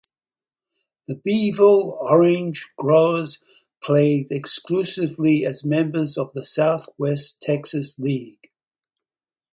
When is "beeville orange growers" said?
1.13-3.43